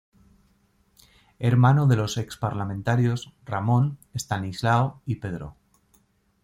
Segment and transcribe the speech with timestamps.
[1.37, 5.57] Hermano de los ex parlamentarios: Ramón, Estanislao y Pedro.